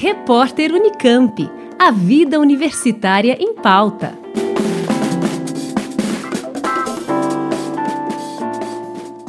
Repórter 0.00 0.72
Unicamp. 0.72 1.50
A 1.76 1.90
vida 1.90 2.38
universitária 2.38 3.36
em 3.40 3.52
pauta. 3.52 4.16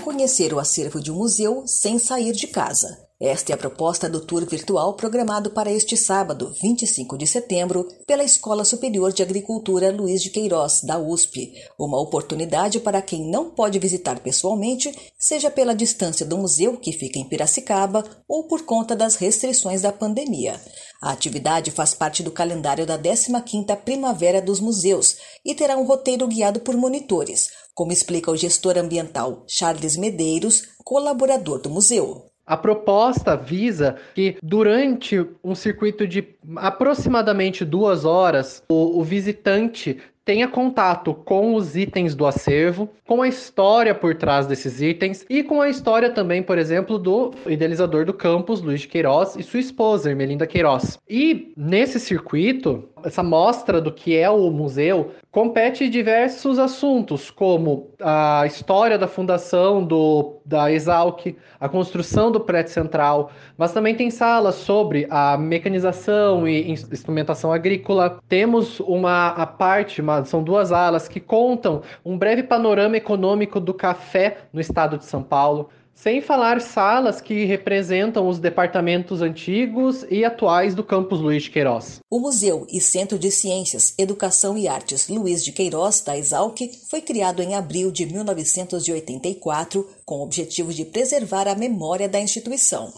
Conhecer 0.04 0.54
o 0.54 0.60
acervo 0.60 1.02
de 1.02 1.12
um 1.12 1.16
museu 1.16 1.64
sem 1.66 1.98
sair 1.98 2.34
de 2.34 2.46
casa. 2.46 3.09
Esta 3.22 3.52
é 3.52 3.56
a 3.56 3.58
proposta 3.58 4.08
do 4.08 4.22
tour 4.22 4.46
virtual 4.46 4.94
programado 4.94 5.52
para 5.52 5.70
este 5.70 5.98
sábado, 5.98 6.56
25 6.62 7.18
de 7.18 7.28
setembro, 7.28 7.86
pela 8.08 8.24
Escola 8.24 8.64
Superior 8.64 9.12
de 9.12 9.22
Agricultura 9.22 9.92
Luiz 9.92 10.24
de 10.24 10.30
Queiroz, 10.30 10.84
da 10.84 10.98
USP. 10.98 11.54
Uma 11.78 12.00
oportunidade 12.00 12.80
para 12.80 13.02
quem 13.02 13.30
não 13.30 13.50
pode 13.50 13.78
visitar 13.78 14.22
pessoalmente, 14.22 14.90
seja 15.18 15.52
pela 15.52 15.76
distância 15.76 16.26
do 16.26 16.38
museu, 16.38 16.78
que 16.78 16.94
fica 16.94 17.20
em 17.20 17.28
Piracicaba, 17.28 18.06
ou 18.26 18.48
por 18.48 18.62
conta 18.62 18.96
das 18.96 19.16
restrições 19.16 19.82
da 19.82 19.92
pandemia. 19.92 20.58
A 21.02 21.12
atividade 21.12 21.72
faz 21.72 21.94
parte 21.94 22.24
do 22.24 22.32
calendário 22.32 22.86
da 22.86 22.98
15ª 22.98 23.76
Primavera 23.84 24.42
dos 24.42 24.62
Museus 24.62 25.18
e 25.44 25.54
terá 25.54 25.76
um 25.76 25.84
roteiro 25.84 26.26
guiado 26.26 26.62
por 26.62 26.78
monitores, 26.78 27.50
como 27.76 27.92
explica 27.92 28.32
o 28.32 28.38
gestor 28.38 28.78
ambiental 28.78 29.44
Charles 29.46 29.98
Medeiros, 29.98 30.64
colaborador 30.86 31.60
do 31.60 31.70
museu. 31.70 32.29
A 32.50 32.58
proposta 32.58 33.38
visa 33.38 33.98
que 34.16 34.36
durante 34.42 35.24
um 35.44 35.54
circuito 35.54 36.08
de 36.08 36.28
aproximadamente 36.56 37.64
duas 37.64 38.06
horas, 38.06 38.64
o, 38.68 39.00
o 39.00 39.04
visitante 39.04 40.00
tenha 40.30 40.48
contato 40.48 41.12
com 41.14 41.56
os 41.56 41.76
itens 41.76 42.14
do 42.14 42.24
acervo, 42.24 42.88
com 43.08 43.24
a 43.24 43.28
história 43.28 43.96
por 43.96 44.14
trás 44.14 44.46
desses 44.46 44.80
itens 44.80 45.26
e 45.28 45.42
com 45.42 45.60
a 45.60 45.70
história 45.70 46.12
também, 46.12 46.44
por 46.44 46.60
exemplo, 46.60 47.00
do 47.00 47.32
idealizador 47.48 48.06
do 48.06 48.14
campus, 48.14 48.62
Luiz 48.62 48.82
de 48.82 48.88
Queiroz, 48.88 49.36
e 49.36 49.42
sua 49.42 49.60
esposa, 49.60 50.10
Ermelinda 50.10 50.46
Queiroz. 50.46 51.00
E 51.10 51.52
nesse 51.58 52.00
circuito, 52.00 52.88
essa 53.04 53.24
mostra 53.24 53.82
do 53.82 53.92
que 53.92 54.16
é 54.18 54.30
o 54.30 54.50
museu 54.50 55.12
compete 55.32 55.90
diversos 55.90 56.58
assuntos, 56.58 57.30
como 57.30 57.92
a 58.02 58.44
história 58.46 58.98
da 58.98 59.08
fundação 59.08 59.84
do, 59.84 60.38
da 60.44 60.72
Exalc, 60.72 61.36
a 61.60 61.70
construção 61.70 62.32
do 62.32 62.40
prédio 62.40 62.74
central, 62.74 63.32
mas 63.58 63.72
também 63.72 63.96
tem 63.96 64.10
salas 64.10 64.56
sobre 64.56 65.06
a 65.10 65.38
mecanização 65.38 66.48
e 66.48 66.72
instrumentação 66.72 67.54
agrícola. 67.54 68.20
Temos 68.28 68.80
uma 68.80 69.28
a 69.30 69.46
parte, 69.46 70.02
uma 70.02 70.26
são 70.26 70.44
duas 70.44 70.72
alas 70.72 71.08
que 71.08 71.20
contam 71.20 71.82
um 72.04 72.18
breve 72.18 72.44
panorama 72.44 72.98
econômico 72.98 73.60
do 73.60 73.74
café 73.74 74.38
no 74.52 74.60
estado 74.60 74.98
de 74.98 75.06
São 75.06 75.22
Paulo, 75.22 75.70
sem 76.02 76.22
falar 76.22 76.62
salas 76.62 77.20
que 77.20 77.44
representam 77.44 78.28
os 78.28 78.40
departamentos 78.40 79.22
antigos 79.22 80.06
e 80.10 80.24
atuais 80.24 80.74
do 80.74 80.82
campus 80.82 81.20
Luiz 81.20 81.44
de 81.44 81.52
Queiroz. 81.52 82.00
O 82.10 82.20
Museu 82.20 82.66
e 82.72 82.80
Centro 82.80 83.20
de 83.20 83.30
Ciências, 83.30 83.94
Educação 83.98 84.58
e 84.58 84.66
Artes 84.66 85.10
Luiz 85.10 85.44
de 85.44 85.52
Queiroz, 85.52 86.00
da 86.00 86.18
Exalc, 86.18 86.58
foi 86.90 87.02
criado 87.02 87.42
em 87.42 87.54
abril 87.54 87.92
de 87.92 88.06
1984 88.06 89.86
com 90.06 90.20
o 90.20 90.24
objetivo 90.24 90.74
de 90.74 90.86
preservar 90.86 91.50
a 91.50 91.56
memória 91.56 92.08
da 92.08 92.20
instituição. 92.20 92.94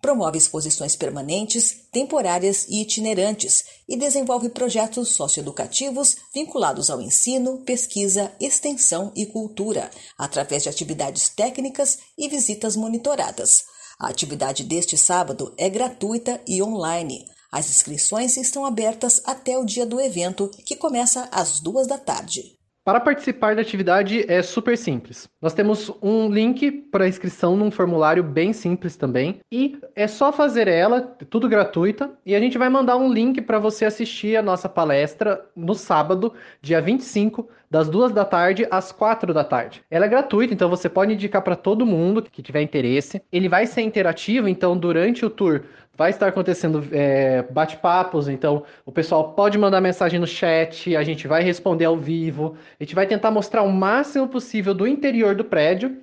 Promove 0.00 0.38
exposições 0.38 0.94
permanentes, 0.94 1.74
temporárias 1.90 2.66
e 2.68 2.82
itinerantes 2.82 3.64
e 3.88 3.96
desenvolve 3.96 4.50
projetos 4.50 5.08
socioeducativos 5.10 6.16
vinculados 6.34 6.90
ao 6.90 7.00
ensino, 7.00 7.62
pesquisa, 7.64 8.32
extensão 8.40 9.10
e 9.16 9.26
cultura, 9.26 9.90
através 10.16 10.62
de 10.62 10.68
atividades 10.68 11.28
técnicas 11.30 11.98
e 12.16 12.28
visitas 12.28 12.76
monitoradas. 12.76 13.64
A 13.98 14.08
atividade 14.08 14.62
deste 14.62 14.96
sábado 14.98 15.54
é 15.56 15.68
gratuita 15.68 16.40
e 16.46 16.62
online. 16.62 17.26
As 17.50 17.70
inscrições 17.70 18.36
estão 18.36 18.66
abertas 18.66 19.22
até 19.24 19.56
o 19.56 19.64
dia 19.64 19.86
do 19.86 20.00
evento, 20.00 20.50
que 20.64 20.76
começa 20.76 21.28
às 21.32 21.58
duas 21.58 21.86
da 21.86 21.96
tarde. 21.96 22.55
Para 22.86 23.00
participar 23.00 23.56
da 23.56 23.62
atividade 23.62 24.24
é 24.28 24.40
super 24.42 24.78
simples. 24.78 25.28
Nós 25.42 25.52
temos 25.52 25.90
um 26.00 26.30
link 26.30 26.70
para 26.70 27.08
inscrição 27.08 27.56
num 27.56 27.68
formulário 27.68 28.22
bem 28.22 28.52
simples 28.52 28.94
também 28.94 29.40
e 29.50 29.76
é 29.96 30.06
só 30.06 30.30
fazer 30.30 30.68
ela, 30.68 31.00
tudo 31.28 31.48
gratuita, 31.48 32.12
e 32.24 32.32
a 32.32 32.38
gente 32.38 32.56
vai 32.56 32.68
mandar 32.68 32.96
um 32.96 33.12
link 33.12 33.42
para 33.42 33.58
você 33.58 33.86
assistir 33.86 34.36
a 34.36 34.42
nossa 34.42 34.68
palestra 34.68 35.44
no 35.56 35.74
sábado, 35.74 36.32
dia 36.62 36.80
25, 36.80 37.48
das 37.68 37.88
duas 37.88 38.12
da 38.12 38.24
tarde 38.24 38.68
às 38.70 38.92
quatro 38.92 39.34
da 39.34 39.42
tarde. 39.42 39.82
Ela 39.90 40.06
é 40.06 40.08
gratuita, 40.08 40.54
então 40.54 40.70
você 40.70 40.88
pode 40.88 41.12
indicar 41.12 41.42
para 41.42 41.56
todo 41.56 41.84
mundo 41.84 42.22
que 42.22 42.40
tiver 42.40 42.62
interesse. 42.62 43.20
Ele 43.32 43.48
vai 43.48 43.66
ser 43.66 43.82
interativo, 43.82 44.46
então 44.46 44.78
durante 44.78 45.26
o 45.26 45.30
tour 45.30 45.62
vai 45.96 46.10
estar 46.10 46.28
acontecendo 46.28 46.86
é, 46.92 47.42
bate-papos, 47.42 48.28
então 48.28 48.64
o 48.84 48.92
pessoal 48.92 49.32
pode 49.32 49.56
mandar 49.56 49.80
mensagem 49.80 50.20
no 50.20 50.26
chat, 50.26 50.94
a 50.94 51.02
gente 51.02 51.26
vai 51.26 51.42
responder 51.42 51.86
ao 51.86 51.96
vivo, 51.96 52.56
a 52.78 52.84
gente 52.84 52.94
vai 52.94 53.06
tentar 53.06 53.30
mostrar 53.30 53.62
o 53.62 53.72
máximo 53.72 54.28
possível 54.28 54.74
do 54.74 54.86
interior 54.86 55.34
do 55.34 55.44
prédio 55.44 55.96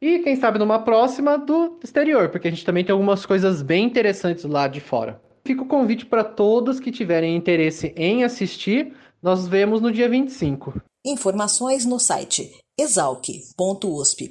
e, 0.00 0.20
quem 0.20 0.36
sabe, 0.36 0.58
numa 0.58 0.80
próxima 0.80 1.36
do 1.36 1.78
exterior, 1.82 2.28
porque 2.28 2.48
a 2.48 2.50
gente 2.50 2.64
também 2.64 2.84
tem 2.84 2.92
algumas 2.92 3.24
coisas 3.24 3.62
bem 3.62 3.84
interessantes 3.84 4.44
lá 4.44 4.68
de 4.68 4.80
fora. 4.80 5.20
Fica 5.44 5.62
o 5.62 5.66
convite 5.66 6.04
para 6.04 6.22
todos 6.22 6.78
que 6.78 6.92
tiverem 6.92 7.34
interesse 7.34 7.92
em 7.96 8.22
assistir, 8.22 8.92
nós 9.22 9.48
vemos 9.48 9.80
no 9.80 9.90
dia 9.90 10.08
25. 10.08 10.80
Informações 11.04 11.84
no 11.86 11.98
site 11.98 12.52
exalc.usp.br 12.78 14.28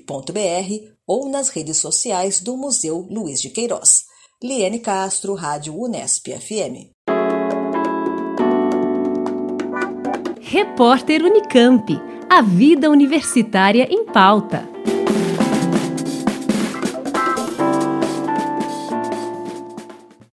ou 1.05 1.29
nas 1.29 1.49
redes 1.49 1.77
sociais 1.77 2.39
do 2.39 2.55
Museu 2.55 3.05
Luiz 3.09 3.41
de 3.41 3.49
Queiroz. 3.49 4.05
Liene 4.43 4.81
Castro, 4.81 5.33
Rádio 5.33 5.73
Unesp 5.75 6.27
FM. 6.27 6.91
Repórter 10.39 11.23
Unicamp. 11.23 11.99
A 12.29 12.43
vida 12.43 12.87
universitária 12.87 13.87
em 13.89 14.05
pauta. 14.05 14.76